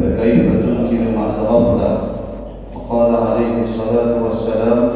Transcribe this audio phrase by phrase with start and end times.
[0.00, 1.92] فكيف تنكر مع الغفلة؟
[2.74, 4.90] وقال عليه الصلاة والسلام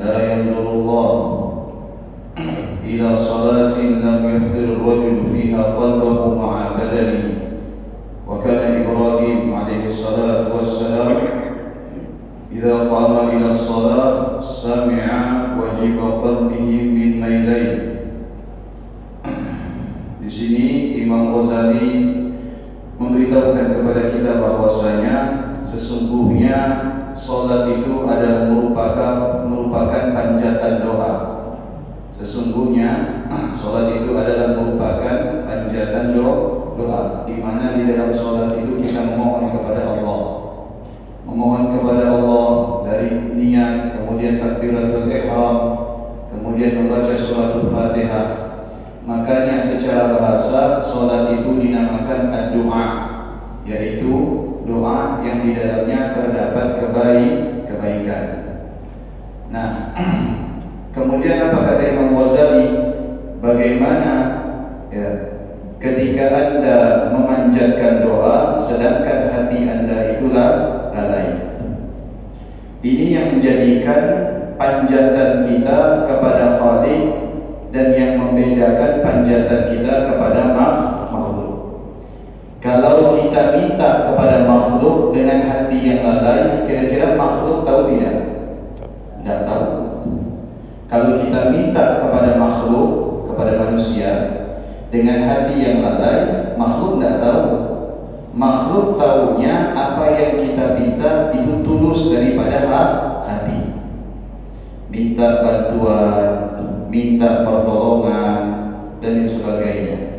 [0.00, 1.12] لا ينظر الله.
[2.84, 7.24] إلى صلاة لم يحضر الرجل فيها قلبه مع بدنه.
[8.28, 11.16] وكان إبراهيم عليه الصلاة والسلام
[12.52, 15.06] إذا قام إلى الصلاة سمع
[15.58, 17.86] وجب قلبه من ميلين.
[20.26, 22.05] Di sini Imam Ghazali
[25.76, 26.58] sesungguhnya
[27.12, 31.12] salat itu adalah merupakan merupakan panjatan doa.
[32.16, 32.88] Sesungguhnya
[33.60, 39.84] salat itu adalah merupakan panjatan doa di mana di dalam salat itu kita memohon kepada
[39.84, 40.20] Allah.
[41.28, 42.48] Memohon kepada Allah
[42.88, 45.56] dari niat, kemudian takbiratul ihram,
[46.32, 48.46] kemudian membaca surat Al-Fatihah
[49.06, 52.26] Makanya secara bahasa solat itu dinamakan
[52.58, 52.86] doa,
[53.62, 54.14] yaitu
[54.66, 57.34] doa yang di dalamnya terdapat kebaik
[57.70, 58.24] kebaikan.
[59.48, 59.94] Nah,
[60.94, 62.66] kemudian apa kata Imam Ghazali?
[63.38, 64.12] Bagaimana
[64.90, 65.08] ya,
[65.78, 66.78] ketika anda
[67.14, 70.50] memanjatkan doa, sedangkan hati anda itulah
[70.90, 71.46] lalai.
[72.82, 74.02] Ini yang menjadikan
[74.58, 77.04] panjatan kita kepada Khalik
[77.70, 81.05] dan yang membedakan panjatan kita kepada makhluk.
[82.56, 88.16] Kalau kita minta kepada makhluk dengan hati yang lalai, kira-kira makhluk tahu tidak?
[89.20, 89.66] Tidak tahu.
[90.88, 92.90] Kalau kita minta kepada makhluk,
[93.28, 94.10] kepada manusia
[94.88, 97.44] dengan hati yang lalai, makhluk tidak tahu.
[98.36, 102.68] Makhluk tahunya apa yang kita minta itu tulus daripada
[103.28, 103.76] hati.
[104.88, 106.24] Minta bantuan,
[106.88, 108.40] minta pertolongan
[109.04, 110.15] dan sebagainya.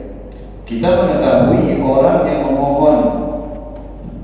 [0.67, 2.99] Kita mengetahui orang yang memohon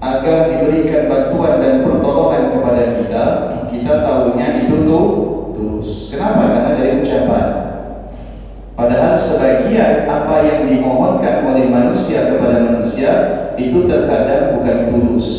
[0.04, 3.24] agar diberikan bantuan dan pertolongan kepada kita,
[3.72, 5.06] kita tahunya itu tuh
[5.56, 6.12] tulus.
[6.12, 6.52] Kenapa?
[6.52, 7.48] Karena dari ucapan.
[8.76, 13.12] Padahal sebagian apa yang dimohonkan oleh manusia kepada manusia
[13.56, 15.30] itu terkadang bukan tulus,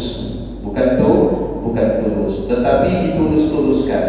[0.64, 1.20] bukan tuh,
[1.68, 4.04] bukan tulus, tetapi ditulus-tuluskan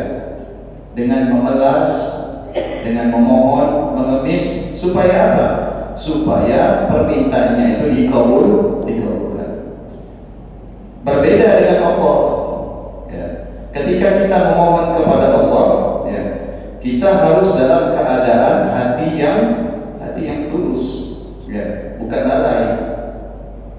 [0.96, 1.92] dengan memelas
[2.56, 5.65] dengan memohon, mengemis supaya apa?
[5.96, 9.52] Supaya permintaannya itu dikabul, dikabulkan.
[11.08, 12.20] Berbeda dengan Allah.
[13.08, 13.26] Ya.
[13.72, 15.68] Ketika kita memohon kepada Allah,
[16.12, 16.24] ya,
[16.84, 19.40] kita harus dalam keadaan hati yang
[20.04, 20.86] hati yang tulus,
[21.48, 22.64] ya, bukan lalai.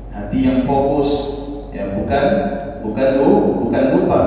[0.08, 1.10] Hati yang fokus,
[1.76, 2.24] ya, bukan
[2.80, 3.08] bukan
[3.60, 4.22] bukan lupa.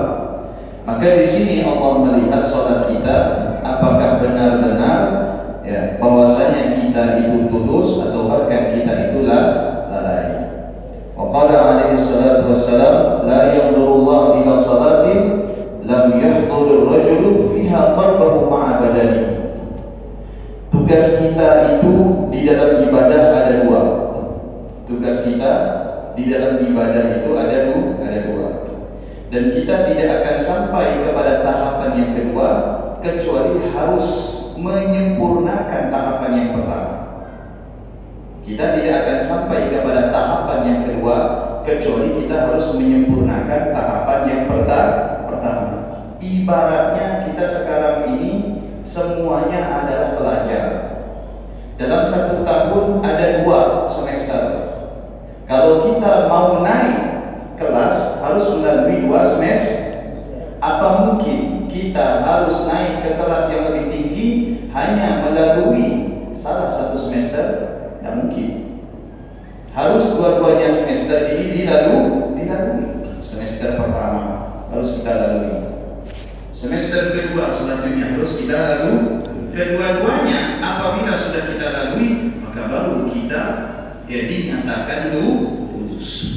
[0.86, 3.18] Maka di sini Allah melihat salat kita
[3.62, 5.29] apakah benar-benar
[5.70, 10.50] ya bahwasanya kita itu tulus atau bahkan kita itu lalai.
[11.14, 15.20] Wa qala alaihi salatu wassalam la yanzurullah ila salatin
[15.86, 19.26] lam yahdhur ar-rajulu fiha qalbuhu ma'a badani.
[20.74, 21.94] Tugas kita itu
[22.34, 23.82] di dalam ibadah ada dua.
[24.90, 25.54] Tugas kita
[26.18, 28.48] di dalam ibadah itu ada dua, ada dua.
[29.30, 34.08] Dan kita tidak akan sampai kepada tahapan yang kedua kecuali harus
[34.60, 36.96] menyempurnakan tahapan yang pertama.
[38.44, 41.18] Kita tidak akan sampai kepada tahapan yang kedua
[41.64, 45.00] kecuali kita harus menyempurnakan tahapan yang pertama.
[46.20, 48.32] Ibaratnya kita sekarang ini
[48.84, 50.66] semuanya adalah pelajar.
[51.80, 54.44] Dalam satu tahun ada dua semester.
[55.48, 57.00] Kalau kita mau naik
[57.56, 59.89] kelas harus melalui dua semester.
[60.60, 64.30] Apa mungkin kita harus naik ke kelas yang lebih tinggi
[64.76, 65.88] hanya melalui
[66.36, 67.46] salah satu semester?
[68.00, 68.52] Tidak mungkin.
[69.72, 72.88] Harus dua-duanya semester ini dilalui, dilalui.
[73.24, 74.24] Semester pertama
[74.68, 75.58] harus kita lalui.
[76.52, 79.24] Semester kedua selanjutnya harus kita lalui.
[79.56, 83.44] Kedua-duanya apabila sudah kita lalui, maka baru kita
[84.12, 86.36] ya dinyatakan lulus.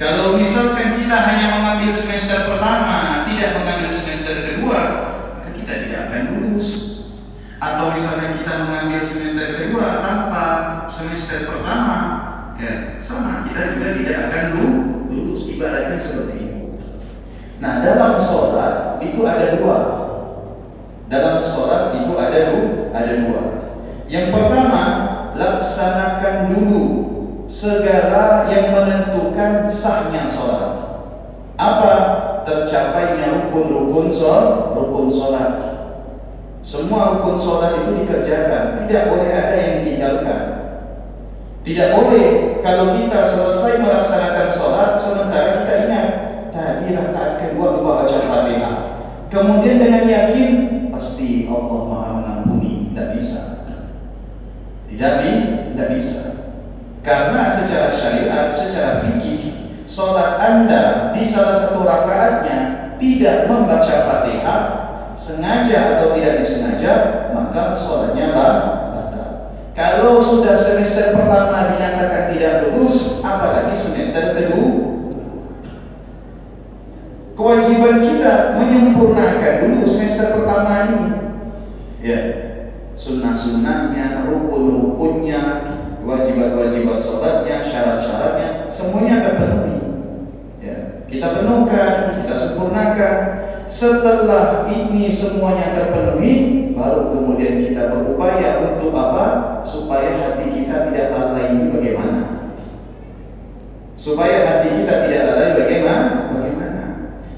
[0.00, 4.80] Kalau misalkan kita hanya mengambil semester pertama, tidak mengambil semester kedua,
[5.38, 6.70] maka kita tidak akan lulus.
[7.62, 10.44] Atau misalnya kita mengambil semester kedua tanpa
[10.90, 11.98] semester pertama,
[12.58, 15.40] ya sama kita juga tidak akan lulus.
[15.52, 16.60] Ibaratnya seperti ini.
[17.62, 19.78] Nah dalam sholat itu ada dua.
[21.06, 22.68] Dalam sholat itu ada dua.
[22.90, 23.42] Ada dua.
[24.10, 24.82] Yang pertama
[25.38, 26.84] laksanakan dulu
[27.52, 30.72] segala yang menentukan sahnya sholat.
[31.60, 31.94] Apa?
[32.48, 35.52] Tercapainya rukun-rukun sholat, rukun sholat.
[36.64, 40.42] Semua rukun sholat itu dikerjakan, tidak boleh ada yang ditinggalkan.
[41.62, 42.26] Tidak boleh
[42.64, 46.06] kalau kita selesai melaksanakan sholat sementara kita ingat
[46.50, 48.76] tadi rakaat kedua dua baca fatihah.
[49.30, 50.50] Kemudian dengan yakin
[50.90, 53.40] pasti Allah Maha Mengampuni, tidak bisa.
[54.90, 56.41] Tidak tidak bisa.
[57.02, 59.42] Karena secara syariat, secara fikih,
[59.90, 62.58] sholat Anda di salah satu rakaatnya
[63.02, 64.62] tidak membaca Fatihah,
[65.18, 66.94] sengaja atau tidak disengaja,
[67.34, 69.30] maka sholatnya batal.
[69.74, 74.94] Kalau sudah semester pertama dinyatakan tidak lulus, apalagi semester kedua.
[77.34, 81.10] Kewajiban kita menyempurnakan dulu semester pertama ini.
[81.98, 82.20] Ya,
[82.94, 85.40] sunnah-sunnahnya, rukun-rukunnya,
[86.02, 89.76] kewajiban-kewajiban sholatnya, syarat-syaratnya, semuanya akan penuhi.
[90.58, 90.76] Ya,
[91.06, 93.16] kita penuhkan, kita sempurnakan.
[93.70, 96.34] Setelah ini semuanya terpenuhi,
[96.76, 99.26] baru kemudian kita berupaya untuk apa?
[99.64, 102.20] Supaya hati kita tidak lalai ini bagaimana?
[103.96, 106.10] Supaya hati kita tidak lalai bagaimana?
[106.36, 106.82] Bagaimana?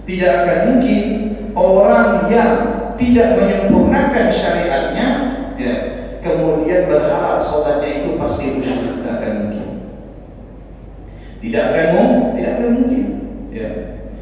[0.09, 1.05] Tidak akan mungkin
[1.55, 2.53] orang yang
[2.99, 5.07] tidak menyempurnakan syariatnya,
[5.55, 5.75] ya,
[6.95, 9.69] berharap sholatnya itu pasti khusyuk tidak akan mungkin.
[11.43, 13.05] Tidak akan mungkin tidak akan mungkin.
[13.51, 13.69] Ya.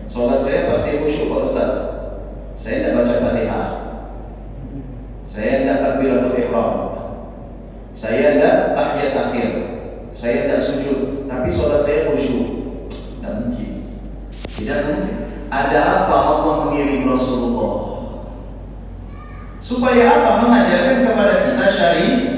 [0.08, 1.70] Sholat saya pasti khusyuk Pak Ustaz.
[2.56, 3.68] Saya tidak baca fatihah.
[5.24, 6.72] Saya tidak takbiratul ihram.
[7.96, 9.50] Saya tidak tahiyat akhir.
[10.12, 11.24] Saya tidak sujud.
[11.24, 12.46] Tapi sholat saya khusyuk.
[12.92, 13.70] Tidak mungkin.
[14.44, 15.16] Tidak mungkin.
[15.52, 17.72] Ada apa Allah mengirim Rasulullah?
[19.60, 20.30] Supaya apa?
[20.44, 22.31] Mengajarkan kepada kita syariat.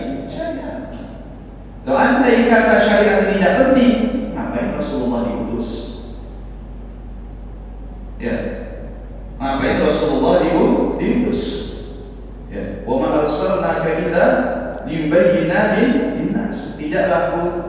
[1.95, 3.95] Kalau anda yang kata syariat tidak penting,
[4.35, 6.03] ngapain Rasulullah diutus?
[8.19, 8.35] Ya,
[9.39, 10.43] ngapain Rasulullah
[10.99, 11.43] diutus?
[12.51, 14.27] Ya, wa ma arsalnaka illa
[14.91, 15.79] liyubayyana
[16.19, 16.75] linnas.
[16.75, 17.23] Tidaklah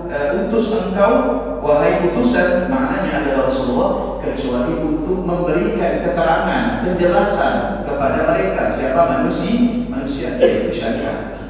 [0.10, 1.14] uh, utus engkau
[1.62, 10.42] wahai utusan, maknanya adalah Rasulullah kecuali untuk memberikan keterangan, penjelasan kepada mereka siapa manusia, manusia
[10.42, 11.45] yaitu syariat.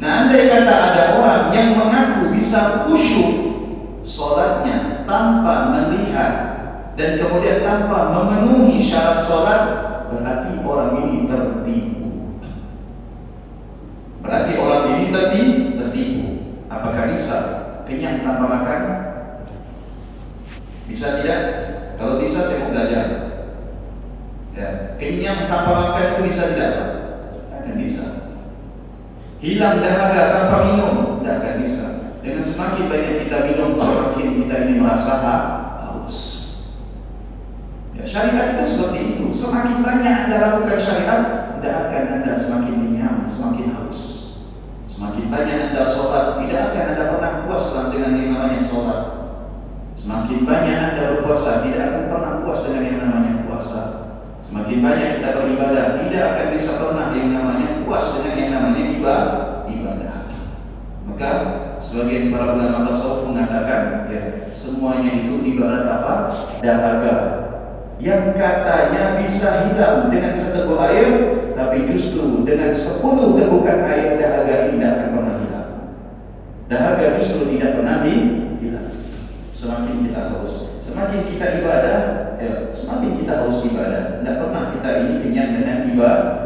[0.00, 3.36] Nah, andai kata ada orang yang mengaku bisa khusyuk
[4.00, 6.32] solatnya tanpa melihat
[6.96, 9.62] dan kemudian tanpa memenuhi syarat solat,
[10.08, 12.08] berarti orang ini tertipu.
[14.24, 15.06] Berarti orang ini
[15.76, 16.28] tertipu.
[16.72, 17.36] Apakah bisa
[17.84, 18.80] kenyang tanpa makan?
[20.88, 21.40] Bisa tidak?
[22.00, 23.06] Kalau bisa saya mau belajar.
[24.56, 26.99] Ya, kenyang tanpa makan itu bisa tidak?
[29.40, 31.86] Hilang dahaga tanpa minum, tidak akan bisa.
[32.20, 35.12] Dengan semakin banyak kita minum, semakin kita ini merasa
[35.80, 36.16] haus.
[37.96, 39.24] Ya, syariat itu seperti itu.
[39.32, 41.20] Semakin banyak anda lakukan syariat,
[41.56, 44.00] tidak akan anda semakin kenyang, semakin haus.
[44.84, 49.02] Semakin banyak anda sholat, tidak akan anda pernah puas dengan yang namanya sholat.
[50.00, 54.09] Semakin banyak anda berpuasa Tidak akan pernah puas dengan yang namanya puasa
[54.50, 59.30] Semakin banyak kita beribadah Tidak akan bisa pernah yang namanya puas dengan yang namanya ibadah
[61.06, 61.30] Maka
[61.78, 66.14] sebagian para ulama tasawuf mengatakan ya, Semuanya itu ibarat apa?
[66.58, 67.16] Dahaga
[68.00, 71.12] yang katanya bisa hilang dengan seteguk air,
[71.52, 75.70] tapi justru dengan sepuluh tegukan air dahaga ini tidak akan pernah hilang.
[76.64, 78.40] Dahaga justru tidak pernah hilang
[79.60, 81.98] semakin kita harus semakin kita ibadah
[82.40, 86.40] ya, semakin kita harus ibadah tidak pernah kita ini kenyang dengan ibadah.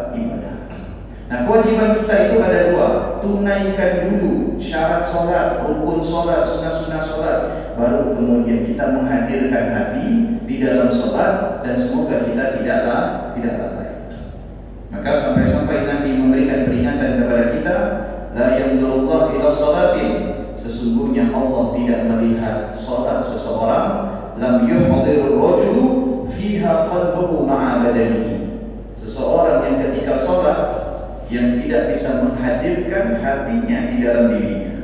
[1.25, 2.89] Nah kewajiban kita itu ada dua.
[3.25, 7.39] Tunaikan dulu syarat sholat rukun sholat sunnah-sunnah sholat
[7.75, 13.91] baru kemudian kita menghadirkan hati di dalam sholat dan semoga kita tidaklah tidak lalai
[14.93, 17.77] maka sampai-sampai Nabi memberikan peringatan kepada kita
[18.37, 20.13] la yanzurullah ila sholatin
[20.65, 25.87] Sesungguhnya Allah tidak melihat salat seseorang lam yuhdirur rajulu
[26.33, 28.35] fiha qalbuhu ma'a badanihi.
[28.99, 30.61] Seseorang yang ketika salat
[31.29, 34.75] yang tidak bisa menghadirkan hatinya di dalam dirinya.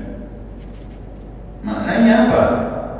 [1.61, 2.42] Maknanya apa?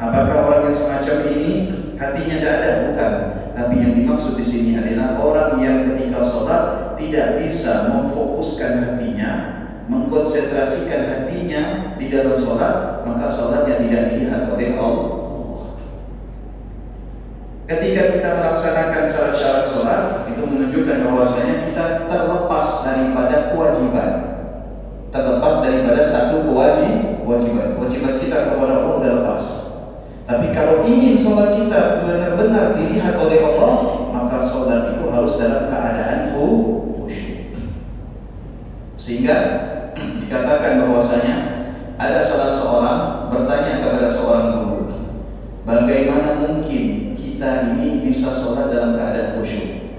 [0.01, 1.53] Apakah orang yang semacam ini
[2.01, 2.71] hatinya tidak ada?
[2.89, 3.13] Bukan.
[3.51, 11.03] Tapi yang dimaksud di sini adalah orang yang ketika sholat tidak bisa memfokuskan hatinya mengkonsentrasikan
[11.11, 11.63] hatinya
[11.99, 15.10] di dalam sholat, maka sholatnya tidak dilihat oleh Allah.
[17.71, 24.11] Ketika kita melaksanakan syarat-syarat sholat, itu menunjukkan bahwasanya kita terlepas daripada kewajiban.
[25.15, 27.79] Terlepas daripada satu kewajib, kewajiban.
[27.79, 29.47] Kewajiban kita kepada Allah sudah lepas.
[30.27, 33.75] Tapi kalau ingin sholat kita benar-benar dilihat oleh Allah,
[34.19, 37.55] maka sholat itu harus dalam keadaan khusyuk.
[38.99, 39.37] Sehingga
[40.27, 41.37] dikatakan bahwasanya
[42.03, 43.01] ada salah seorang
[43.31, 44.79] bertanya kepada seorang guru,
[45.63, 47.10] bagaimana mungkin
[47.41, 49.97] kita ini bisa sholat dalam keadaan khusyuk?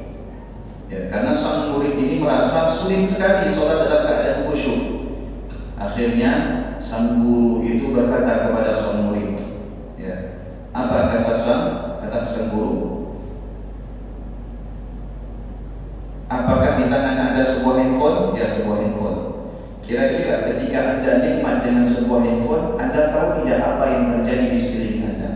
[0.94, 4.82] Ya, karena sang murid ini merasa sulit sekali sholat dalam keadaan khusyuk.
[5.74, 6.32] Akhirnya
[6.78, 9.42] sang guru itu berkata kepada sang murid,
[9.98, 10.38] ya,
[10.70, 11.64] apa kata sang
[12.06, 13.10] kata sang guru?
[16.30, 18.38] Apakah di tangan ada sebuah handphone?
[18.38, 19.20] Ya sebuah handphone.
[19.82, 25.04] Kira-kira ketika anda nikmat dengan sebuah handphone, anda tahu tidak apa yang terjadi di sekeliling
[25.10, 25.32] anda?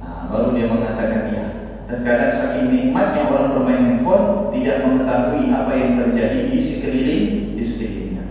[0.00, 1.44] Nah, baru dia mengatakan ya.
[1.88, 7.26] Terkadang saking nikmatnya orang bermain handphone tidak mengetahui apa yang terjadi di sekeliling
[7.56, 8.24] di sekelilingnya.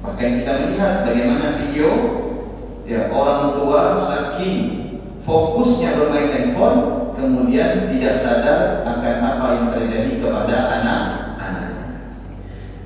[0.00, 1.88] Bahkan kita melihat bagaimana video
[2.88, 4.60] ya orang tua saking
[5.28, 6.80] fokusnya bermain handphone
[7.12, 11.72] kemudian tidak sadar akan apa yang terjadi kepada anak-anak.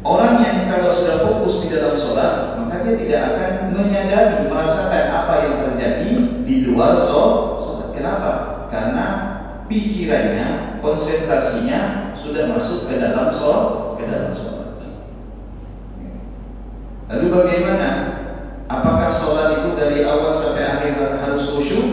[0.03, 5.35] Orang yang kalau sudah fokus di dalam sholat maka dia tidak akan menyadari merasakan apa
[5.47, 6.11] yang terjadi
[6.43, 7.95] di luar sholat.
[7.95, 8.31] Kenapa?
[8.71, 9.38] Karena
[9.69, 14.73] pikirannya, konsentrasinya sudah masuk ke dalam sholat, ke dalam sholat.
[17.09, 17.91] Lalu bagaimana?
[18.69, 21.89] Apakah sholat itu dari awal sampai akhir harus khusyuk?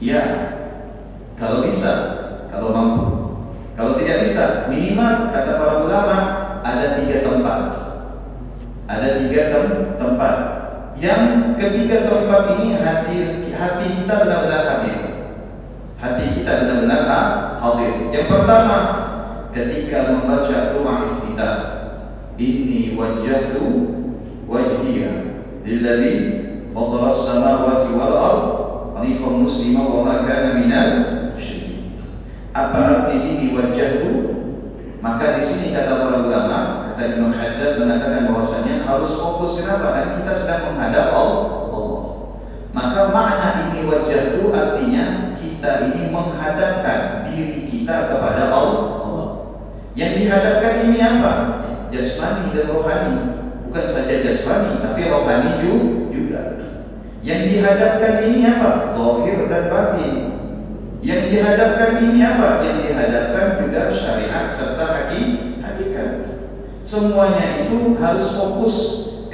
[0.00, 0.24] Ya,
[1.36, 1.92] kalau bisa,
[2.52, 3.04] kalau mampu.
[3.72, 6.18] Kalau tidak bisa, minimal kata para ulama
[6.66, 7.60] ada tiga tempat.
[8.88, 9.66] Ada tiga tem
[9.96, 10.36] tempat.
[10.98, 11.22] Yang
[11.62, 13.16] ketiga tempat ini hati
[13.54, 15.17] hati kita benar-benar hadir
[15.98, 17.02] hati kita benar-benar
[17.58, 18.06] hadir.
[18.14, 18.78] Yang pertama,
[19.50, 21.54] ketika membaca doa iftitah,
[22.38, 23.66] inni wajjahtu
[24.46, 25.10] wajhiya
[25.66, 26.14] lilladzi
[26.70, 28.42] fatara as-samawati wal ard
[28.94, 30.90] hanifan muslima wa ma kana minal.
[32.54, 34.34] Apa arti ini wajjahtu?
[34.98, 39.94] Maka di sini kata para ulama, kata Imam Haddad mengatakan bahwasanya harus fokus kenapa?
[39.94, 41.67] Kan kita sedang menghadap Allah.
[42.78, 48.86] Maka makna ini wajah itu artinya kita ini menghadapkan diri kita kepada Allah.
[49.98, 51.34] Yang dihadapkan ini apa?
[51.90, 53.18] Jasmani dan rohani.
[53.66, 56.54] Bukan saja jasmani, tapi rohani juga.
[57.18, 58.94] Yang dihadapkan ini apa?
[58.94, 60.14] Zahir dan batin.
[61.02, 62.62] Yang dihadapkan ini apa?
[62.62, 64.86] Yang dihadapkan juga syariat serta
[65.66, 66.10] hakikat.
[66.86, 68.76] Semuanya itu harus fokus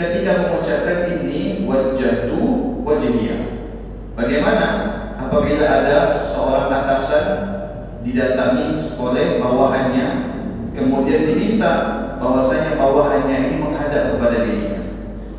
[0.00, 2.73] ketika mengucapkan ini wajah itu
[3.04, 3.40] wajibiyah.
[4.16, 4.68] Bagaimana
[5.20, 7.26] apabila ada seorang atasan
[8.00, 10.06] didatangi oleh bawahannya
[10.72, 11.72] kemudian diminta
[12.16, 14.80] bahwasanya bawahannya ini menghadap kepada dirinya.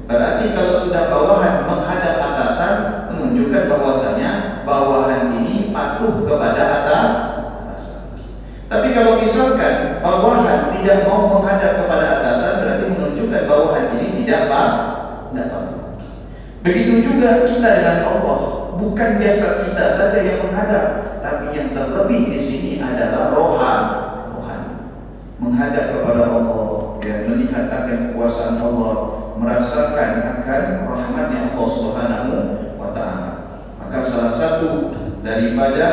[0.05, 2.73] Berarti kalau sudah bawahan menghadap atasan
[3.09, 8.21] menunjukkan bahwasanya bawahan ini patuh kepada atasan.
[8.69, 14.95] Tapi kalau misalkan bawahan tidak mau menghadap kepada atasan berarti menunjukkan bawahan ini tidak patuh.
[16.65, 18.37] Begitu juga kita dengan Allah,
[18.73, 23.83] bukan jasad kita saja yang menghadap, tapi yang terlebih di sini adalah rohan,
[24.33, 24.73] rohani.
[25.37, 28.93] Menghadap kepada Allah, dan melihat akan kekuasaan Allah,
[29.37, 32.33] merasakan akan rahmatnya Allah Subhanahu
[32.81, 33.31] wa taala.
[33.77, 34.89] Maka salah satu
[35.21, 35.87] daripada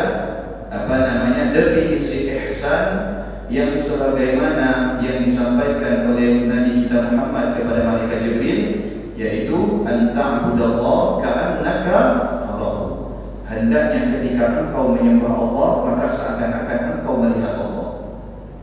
[0.73, 3.13] apa namanya definisi ihsan
[3.53, 12.01] yang sebagaimana yang disampaikan oleh Nabi kita Muhammad kepada malaikat Jibril yaitu anta'budallah ka'annaka
[12.49, 12.85] tarahu.
[13.45, 17.89] Hendaknya ketika engkau menyembah Allah maka seakan-akan engkau melihat Allah.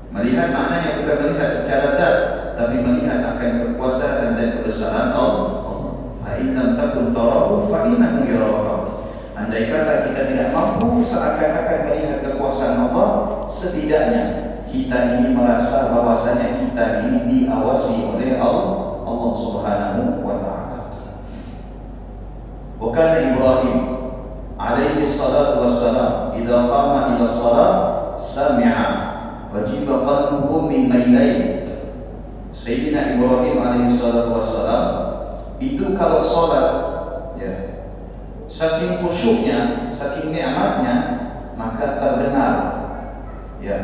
[0.10, 2.18] Melihat maknanya bukan melihat secara dat
[2.58, 5.48] tapi melihat akan kekuasaan dan kebesaran Allah.
[6.26, 8.76] Fa in takun tarahu fa innahu yaraka.
[9.38, 13.10] Andai kata kita tidak mampu seakan-akan melihat kekuasaan Allah,
[13.48, 14.24] setidaknya
[14.68, 20.29] kita ini merasa bahwasanya kita ini diawasi oleh Allah Allah Subhanahu wa.
[22.80, 23.80] Kana Ibrahim
[24.56, 27.74] alaihi salatu wassalam idza qama ila shalah
[28.16, 28.88] sami'a
[29.52, 31.68] wajiba qalbuhu min mailain.
[32.56, 34.84] Sayyidina Ibrahim alaihi salatu wassalam
[35.60, 36.68] itu kalau salat
[37.36, 37.54] ya
[38.48, 40.96] saking khusyuknya, saking nikmatnya
[41.60, 42.54] maka terdengar
[43.60, 43.78] ya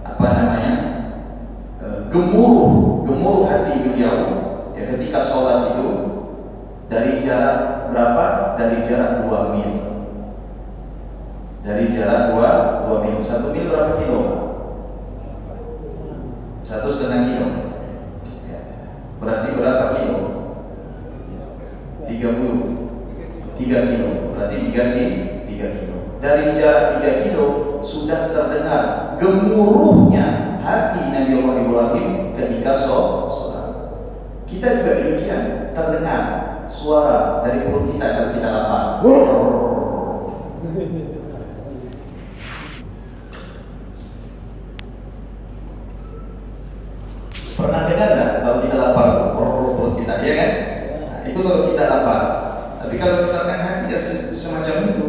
[0.00, 0.74] apa namanya
[1.84, 4.18] eh, gemuruh gemuruh hati beliau
[4.72, 6.17] ya ketika sholat itu
[6.88, 8.56] dari jarak berapa?
[8.56, 9.72] Dari jarak 2 mil.
[11.60, 13.16] Dari jarak 2, 2 mil.
[13.20, 14.20] Satu mil berapa kilo?
[16.64, 17.48] Satu setengah kilo.
[18.48, 18.60] Ya.
[19.20, 20.20] Berarti berapa kilo?
[22.08, 24.10] 30 3 kilo.
[24.32, 25.16] Berarti 3 kilo.
[25.44, 25.96] 3 kilo.
[26.24, 27.46] Dari jarak 3 kilo
[27.84, 33.76] sudah terdengar gemuruhnya hati Nabi Allah Ibrahim ketika sholat.
[34.48, 38.84] Kita juga demikian terdengar suara dari mulut kita kalau kita lapar.
[47.58, 50.52] Pernah dengar nggak kalau kita lapar perut kita ya kan?
[51.02, 52.22] Nah, itu kalau kita lapar.
[52.78, 54.00] Tapi kalau misalkan hati ya
[54.38, 55.06] semacam itu,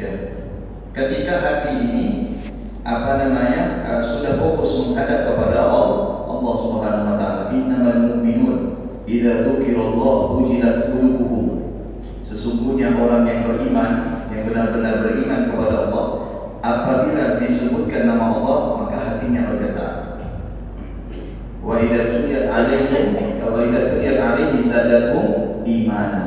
[0.00, 0.10] ya.
[0.96, 2.06] Ketika hati ini
[2.84, 7.42] apa namanya eh, sudah fokus menghadap kepada Allah, Allah Subhanahu Wa Taala.
[7.52, 11.46] Inna mu'minun idza dzukirallah wujilat qulubuhum.
[12.24, 13.92] Sesungguhnya orang yang beriman,
[14.32, 16.06] yang benar-benar beriman kepada Allah,
[16.64, 19.92] apabila disebutkan nama Allah, maka hatinya bergetar.
[21.60, 26.22] Wa idza tuliyat alaihim wa idza tuliyat alaihim zadatuhum imana.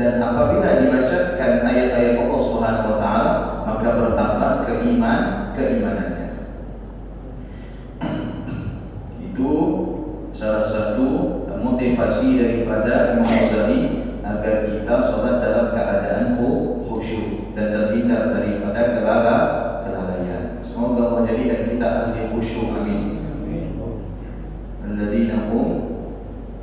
[0.00, 3.32] Dan apabila dibacakan ayat-ayat Allah Subhanahu wa taala,
[3.68, 5.20] maka bertambah keiman
[5.52, 6.28] keimanannya.
[9.28, 9.50] Itu
[10.32, 10.79] salah satu
[11.90, 13.80] motivasi daripada Imam Ghazali
[14.22, 16.38] agar kita sholat dalam keadaan
[16.86, 19.02] khusyuk dan terhindar daripada
[19.82, 20.62] kelalaian.
[20.62, 22.78] Semoga Allah jadikan kita ahli khusyuk.
[22.78, 23.26] Amin.
[24.86, 25.70] alladzina hum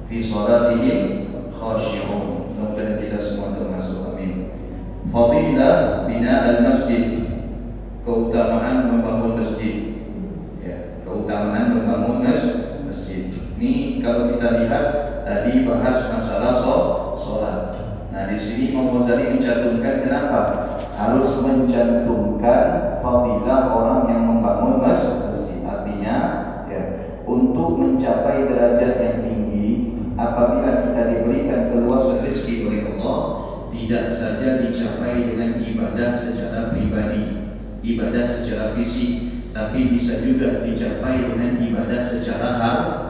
[0.08, 2.56] fi salatihim khashi'un.
[2.56, 4.08] Mudah-mudahan kita semua termasuk.
[4.08, 4.56] Amin.
[5.12, 7.28] Fadilah bina al-masjid.
[8.08, 10.08] Keutamaan membangun masjid.
[10.64, 13.36] Ya, keutamaan membangun masjid.
[13.60, 16.56] Ini kalau kita lihat tadi bahas masalah
[17.20, 17.60] sholat.
[18.16, 20.42] Nah di sini Imam Ghazali mencantumkan kenapa
[20.96, 22.64] harus mencantumkan
[23.04, 25.60] fadilah orang yang membangun masjid.
[25.68, 26.16] Artinya
[27.28, 33.20] untuk mencapai derajat yang tinggi apabila kita diberikan keluasan rezeki oleh Allah
[33.76, 37.52] tidak saja dicapai dengan ibadah secara pribadi
[37.84, 43.07] ibadah secara fisik tapi bisa juga dicapai dengan ibadah secara harta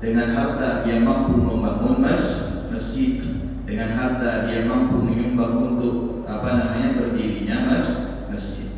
[0.00, 2.24] dengan harta dia mampu membangun mas
[2.72, 3.20] masjid.
[3.68, 8.72] Dengan harta dia mampu menyumbang untuk apa namanya berdirinya mas masjid.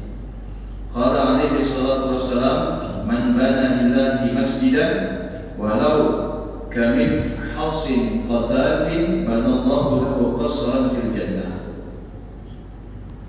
[0.91, 2.61] Qala alaihi salatu wassalam
[3.07, 4.93] man bana lillahi masjidan
[5.55, 5.99] walau
[6.69, 11.73] kamif hasin qatatin banallahu lahu qasran fil jannah.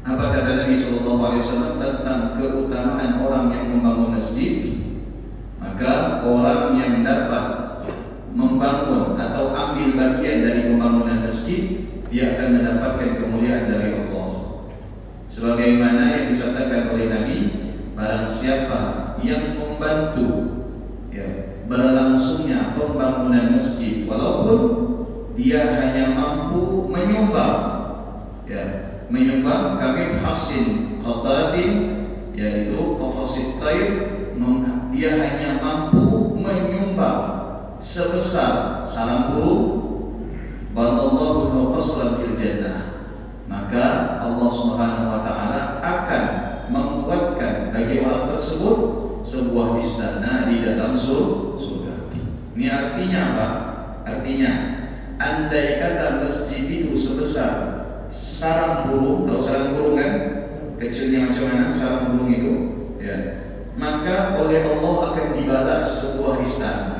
[0.03, 4.81] Apa kata Nabi sallallahu alaihi wasallam tentang keutamaan orang yang membangun masjid?
[5.63, 7.62] Maka orang yang dapat
[8.33, 14.29] membangun atau ambil bagian dari pembangunan masjid dia akan mendapatkan kemuliaan dari Allah.
[15.29, 17.37] Sebagaimana yang disatakan oleh Nabi
[17.93, 18.81] barang siapa
[19.21, 20.29] yang membantu
[21.09, 24.61] ya, berlangsungnya pembangunan masjid walaupun
[25.33, 27.57] dia hanya mampu menyumbang
[28.45, 28.63] ya,
[29.09, 31.73] menyumbang kami hasin qatadin
[32.33, 34.13] yaitu qafasit tayr
[34.93, 37.32] dia hanya mampu menyumbang
[37.83, 39.67] sebesar salam burung
[40.71, 42.93] Wallahu qasran fil jannah
[43.45, 46.25] maka Allah Subhanahu wa taala akan
[46.71, 48.77] menguatkan bagi orang tersebut
[49.21, 52.09] sebuah istana di dalam surga.
[52.57, 53.47] Ini artinya apa?
[54.03, 54.51] Artinya
[55.21, 57.51] andai kata masjid itu sebesar
[58.09, 60.13] sarang burung, tahu sarang burung kan?
[60.81, 62.53] Kecilnya macam mana sarang burung itu?
[62.97, 63.17] Ya.
[63.77, 66.92] Maka oleh Allah akan dibalas sebuah istana.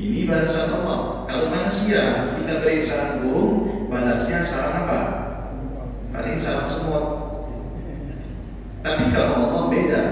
[0.00, 1.28] Ini balasan Allah.
[1.28, 3.56] Kalau manusia kita beri sarang burung,
[3.92, 5.00] balasnya sarang apa?
[6.12, 7.06] Paling sarang semut.
[8.80, 10.02] Tapi kalau Allah beda,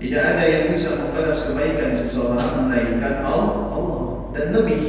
[0.00, 4.84] tidak ada yang bisa membalas kebaikan seseorang melainkan Allah dan lebih.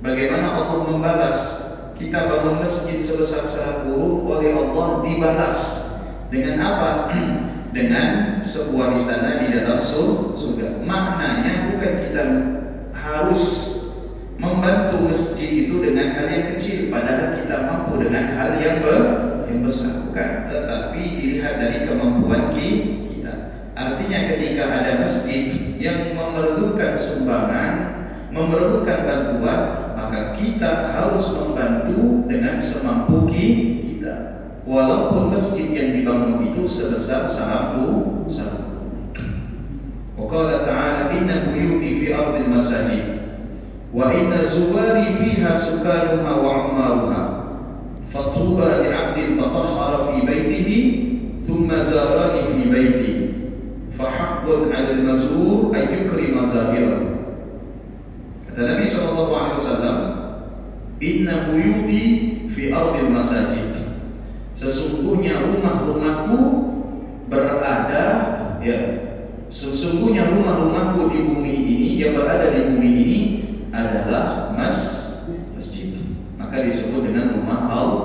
[0.00, 1.40] Bagaimana Allah membalas?
[2.00, 5.60] Kita bangun masjid sebesar sarang burung oleh Allah dibalas
[6.32, 6.90] dengan apa?
[7.76, 10.80] dengan sebuah istana di dalam surga.
[10.82, 12.24] Maknanya bukan kita
[13.10, 13.44] harus
[14.38, 18.78] membantu masjid itu dengan hal yang kecil, padahal kita mampu dengan hal yang
[19.66, 20.30] besar, bukan.
[20.50, 23.00] Tetapi dilihat dari kemampuan kita
[23.80, 27.72] Artinya ketika ada masjid yang memerlukan sumbangan,
[28.28, 29.60] memerlukan bantuan,
[29.96, 34.16] maka kita harus membantu dengan semampu kita.
[34.68, 38.59] Walaupun masjid yang dibangun itu sebesar satu satu.
[41.20, 43.04] Inna buyuti fi ardil masajid
[43.92, 47.22] wa inna zuwari fiha sukanuha wa amaruha
[48.08, 50.78] fatuba li'abdin tatahhara fi baitihi
[51.44, 53.24] thumma zarani fi baitihi
[53.94, 57.08] fahaqqun 'ala al-mazur an yukrima zahirahu.
[58.50, 59.98] Kata Nabi sallallahu alaihi wasallam,
[60.98, 62.02] "Inna buyuti
[62.50, 63.70] fi ardil masajid."
[64.56, 66.40] Sesungguhnya rumah-rumahku
[67.30, 68.08] berada
[68.60, 68.89] ya
[69.50, 73.20] sesungguhnya rumah-rumahku di bumi ini yang berada di bumi ini
[73.74, 74.78] adalah mas
[75.58, 75.98] masjid.
[76.38, 78.04] Maka disebut dengan rumah Allah.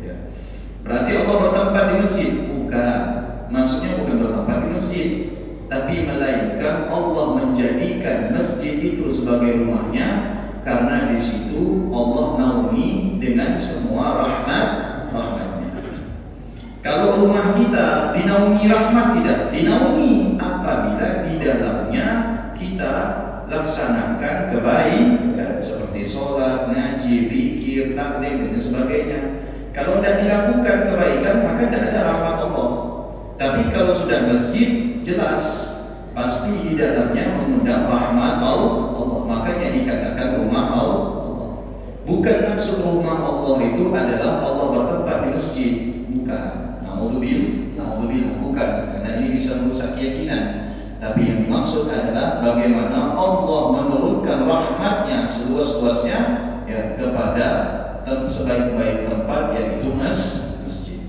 [0.00, 0.32] Ya.
[0.80, 3.00] Berarti Allah bertempat di masjid bukan
[3.52, 5.08] Maksudnya bukan bertempat di masjid
[5.68, 14.14] Tapi melainkan Allah menjadikan masjid itu sebagai rumahnya karena di situ Allah naungi dengan semua
[14.14, 14.81] rahmat
[17.62, 19.40] kita dinaungi rahmat tidak?
[19.54, 22.08] Dinaungi apabila di dalamnya
[22.58, 22.94] kita
[23.46, 29.20] laksanakan kebaikan seperti sholat, ngaji, pikir, taklim dan sebagainya.
[29.70, 32.70] Kalau tidak dilakukan kebaikan maka tidak ada rahmat Allah.
[33.38, 35.46] Tapi kalau sudah masjid jelas
[36.12, 41.08] pasti di dalamnya mengundang rahmat Allah makanya dikatakan rumah Allah.
[42.02, 45.72] Bukan maksud rumah Allah itu adalah Allah bertempat di masjid,
[46.10, 46.71] bukan.
[47.02, 50.70] Naudzubillah, naudzubillah bukan, karena ini bisa merusak keyakinan.
[51.02, 56.20] Tapi yang dimaksud adalah bagaimana Allah menurunkan rahmatnya seluas-luasnya
[56.62, 57.48] ya kepada
[58.06, 60.22] sebaik-baik tempat yaitu mas
[60.62, 61.02] masjid.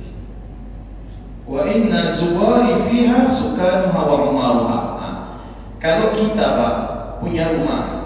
[1.46, 4.80] Wa inna zuwari fiha sukanuha wa umaruha.
[4.98, 5.16] Nah,
[5.78, 6.76] kalau kita Pak
[7.22, 8.02] punya rumah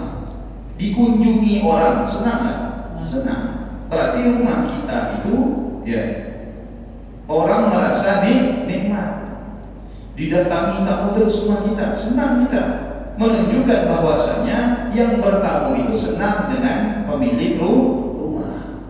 [0.76, 2.60] dikunjungi orang senang nggak?
[3.08, 3.44] Senang.
[3.88, 5.36] Berarti rumah kita itu
[5.88, 6.27] ya
[7.28, 9.28] orang merasa nih nikmat.
[10.18, 12.64] Didatangi tamu terus rumah kita, senang kita.
[13.18, 18.82] Menunjukkan bahwasanya yang bertamu itu senang dengan pemilik rumah.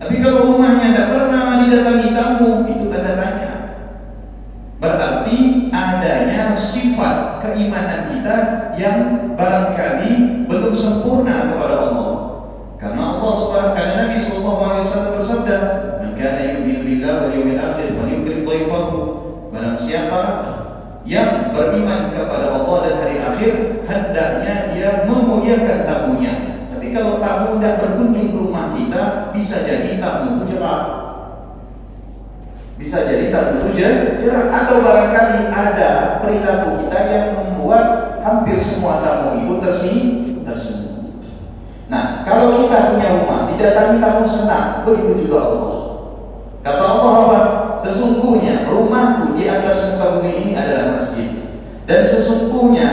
[0.00, 3.52] Tapi kalau rumahnya tidak pernah didatangi tamu, itu tanda tanya.
[4.76, 8.36] Berarti adanya sifat keimanan kita
[8.76, 8.98] yang
[9.34, 12.12] barangkali belum sempurna kepada Allah.
[12.76, 15.56] Karena Allah Subhanahu karena Nabi sallallahu alaihi bersabda,
[15.95, 18.96] "Man kana yu'minu wal yawmil akhir falyukrim dhaifahu."
[19.52, 20.22] Barang siapa
[21.06, 23.52] yang beriman kepada Allah dan hari akhir,
[23.86, 26.34] hendaknya dia memuliakan tamunya.
[26.74, 30.82] Tapi kalau tamu tidak berkunjung ke rumah kita, bisa jadi tamu jelek.
[32.76, 39.54] Bisa jadi tujuan jerak atau barangkali ada perilaku kita yang membuat hampir semua tamu itu
[39.64, 40.44] tersinggung.
[40.44, 41.16] tersinggung.
[41.88, 45.75] Nah, kalau kita punya rumah, didatangi tamu senang, begitu juga Allah.
[46.66, 47.40] Kata Allah apa?
[47.86, 51.30] Sesungguhnya rumahku di atas muka bumi ini adalah masjid.
[51.86, 52.88] Dan sesungguhnya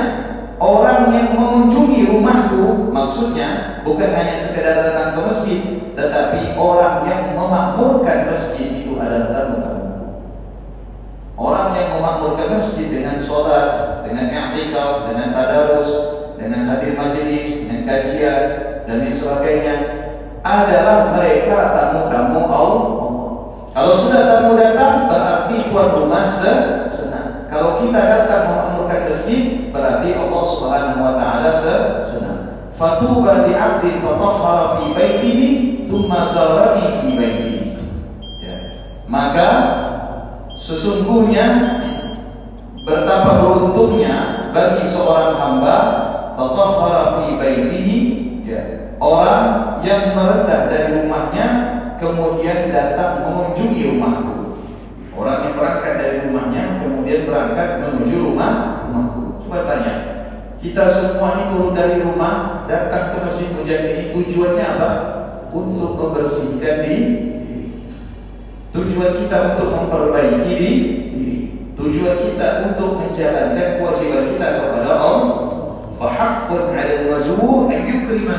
[0.61, 5.59] orang yang mengunjungi rumahku, maksudnya bukan hanya sekedar datang ke masjid,
[5.97, 9.57] tetapi orang yang memakmurkan masjid itu adalah tamu
[11.33, 15.89] Orang yang memakmurkan masjid dengan sholat, dengan i'tikaf, dengan tadarus,
[16.37, 18.41] dengan hadir majelis, dengan kajian
[18.85, 19.75] dan lain sebagainya
[20.45, 23.12] adalah mereka tamu-tamu Allah.
[23.73, 27.49] Kalau sudah tamu datang berarti tuan rumah senang.
[27.49, 31.49] Kalau kita datang memakmurkan masjid berarti Allah Subhanahu wa taala
[32.05, 32.41] senang.
[32.77, 35.47] Fatuba li 'abdin tatahhara fi baitihi
[35.89, 37.61] thumma zarani fi baitihi.
[38.45, 38.55] Ya.
[39.09, 39.49] Maka
[40.63, 41.45] Sesungguhnya
[42.87, 45.77] betapa beruntungnya bagi seorang hamba
[46.39, 47.97] tatahhara fi baitihi
[48.47, 48.61] ya,
[49.01, 51.47] orang yang merendah dari rumahnya
[52.03, 54.59] kemudian datang mengunjungi rumahku.
[55.15, 59.47] Orang yang berangkat dari rumahnya kemudian berangkat menuju rumah rumahku.
[59.47, 59.93] Coba tanya,
[60.59, 64.91] kita semua ini turun dari rumah datang ke masjid hujan ini tujuannya apa?
[65.53, 67.33] Untuk membersihkan diri
[68.73, 70.73] Tujuan kita untuk memperbaiki diri,
[71.77, 75.29] tujuan kita untuk menjalankan kewajiban kita kepada Allah.
[76.01, 78.33] Fahaqqun 'ala al-mazur an yukrima.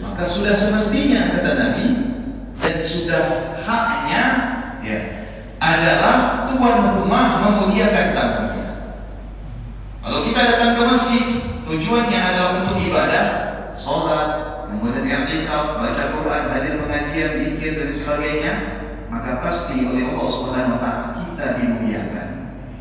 [0.00, 2.05] Maka sudah semestinya kata Nabi
[3.06, 4.22] sudah haknya
[4.82, 4.98] ya
[5.62, 8.66] adalah tuan rumah memuliakan tamunya.
[10.02, 11.24] Kalau kita datang ke masjid,
[11.70, 13.26] tujuannya adalah untuk ibadah,
[13.78, 14.28] sholat,
[14.66, 18.54] kemudian i'tikaf, baca Quran, hadir pengajian, zikir dan sebagainya
[19.06, 22.28] maka pasti oleh Allah Subhanahu wa taala kita dimuliakan.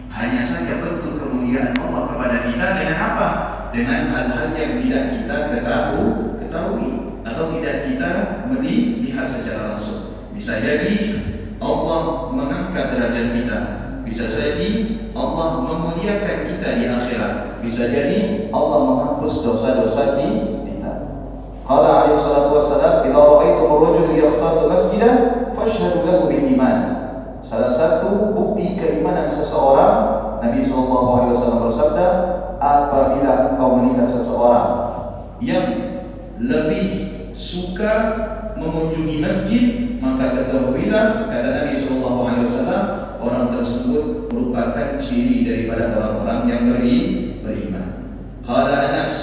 [0.09, 3.29] Hanya saja bentuk kemuliaan Allah kepada kita dengan apa?
[3.69, 6.09] Dengan hal-hal yang tidak kita ketahui,
[6.41, 6.89] ketahui
[7.21, 8.11] atau tidak kita
[8.49, 10.04] melihat secara langsung.
[10.35, 11.15] Bisa jadi
[11.63, 13.59] Allah mengangkat derajat kita.
[14.03, 14.69] Bisa jadi
[15.15, 17.63] Allah memuliakan kita di akhirat.
[17.63, 20.93] Bisa jadi Allah menghapus dosa-dosa kita.
[21.63, 25.15] Qala alaihi salatu wassalam, "Idza ra'aytum ar-rajula yakhtatu masjidan
[25.55, 26.77] fashhadu lahu bil iman.
[27.39, 29.95] Salah satu bukti keimanan seseorang
[30.43, 32.07] Nabi SAW bersabda
[32.59, 34.69] apabila engkau melihat seseorang
[35.39, 35.65] yang
[36.37, 36.85] lebih
[37.31, 37.93] suka
[38.57, 39.84] mengunjungi masjid
[40.15, 42.23] maka ketahuilah kata Nabi SAW
[43.19, 46.97] orang tersebut merupakan ciri daripada orang-orang yang beri,
[47.43, 48.15] beriman.
[48.47, 49.13] Qala Anas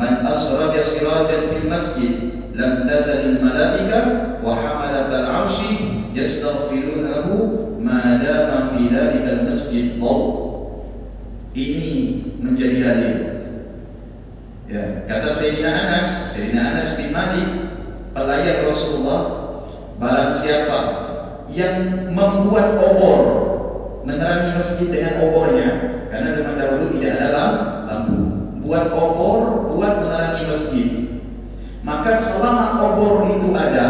[0.00, 2.12] man asraja sirajan fil masjid
[2.56, 4.00] lam tazal al malaika
[4.40, 10.20] wa hamalat al arshi yastaghfirunahu ma dama fi dhalika masjid dhaw
[11.52, 13.16] ini menjadi dalil
[14.64, 16.80] ya kata Sayyidina Anas Sayyidina
[17.12, 17.48] Malik
[18.16, 19.37] pelayan Rasulullah
[19.98, 20.80] barang siapa
[21.50, 23.20] yang membuat obor
[24.06, 25.70] menerangi masjid dengan obornya
[26.08, 27.28] karena zaman dahulu tidak ada
[27.84, 28.18] lampu.
[28.62, 29.40] Buat obor
[29.74, 30.88] buat menerangi masjid.
[31.82, 33.86] Maka selama obor itu ada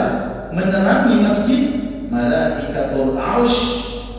[0.54, 1.62] menerangi masjid
[2.08, 3.60] malaikatul arsh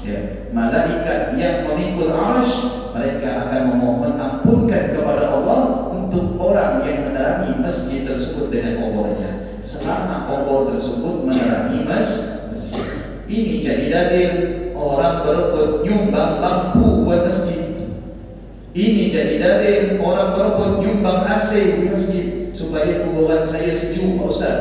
[0.06, 7.58] ya malaikat yang memikul arsh mereka akan memohon ampunkan kepada Allah untuk orang yang menerangi
[7.62, 9.32] masjid tersebut dengan obornya.
[9.60, 12.40] Selama obor tersebut menerangi masjid
[13.30, 14.32] ini jadi dalil
[14.74, 17.62] orang berebut nyumbang lampu buat masjid.
[18.74, 22.26] Ini jadi dalil orang berebut nyumbang AC di masjid
[22.58, 24.58] supaya kuburan saya sejuk Pak Ustaz.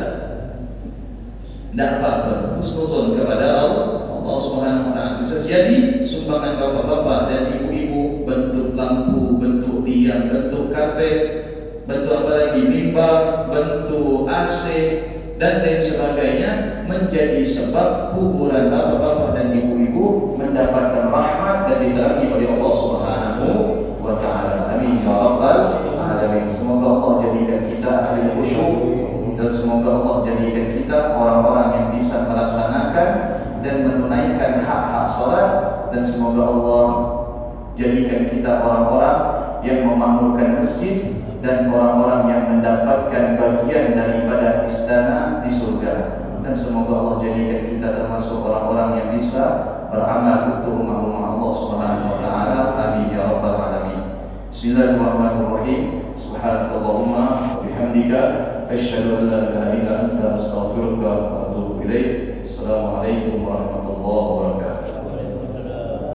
[1.73, 3.85] Tidak apa-apa, husnuzon kepada Allah,
[4.21, 5.17] Allah Subhanahu Wa Taala.
[5.17, 11.17] Bisa jadi sumbangan bapak-bapak dan ibu-ibu bentuk lampu, bentuk tiang, bentuk karpet,
[11.89, 14.63] bentuk apa lagi, mimbar, bentuk AC,
[15.41, 15.65] dan
[15.99, 16.51] sebagainya
[16.87, 23.47] menjadi sebab kuburan bapak-bapak dan ibu-ibu mendapatkan rahmat dan diterangi oleh Allah Subhanahu
[23.99, 24.79] wa taala.
[24.79, 26.47] Amin ya rabbal alamin.
[26.55, 28.75] Semoga Allah jadikan kita ahli khusyuk
[29.35, 33.09] dan semoga Allah jadikan kita orang-orang yang bisa melaksanakan
[33.59, 35.51] dan menunaikan hak-hak salat
[35.91, 36.87] dan semoga Allah
[37.75, 39.17] jadikan kita orang-orang
[39.67, 45.93] yang memakmurkan masjid dan orang-orang yang mendapatkan bagian daripada istana di surga.
[46.43, 49.45] Dan semoga Allah jadikan kita termasuk orang-orang yang bisa
[49.91, 52.59] beramal untuk rumah-rumah Allah Subhanahu wa taala.
[52.75, 54.01] Amin ya rabbal alamin.
[54.51, 56.09] Bismillahirrahmanirrahim.
[56.19, 58.21] Subhanallahumma bihamdika
[58.67, 64.98] asyhadu an la ilaha illa anta astaghfiruka wa atubu ilaik Assalamualaikum warahmatullahi wabarakatuh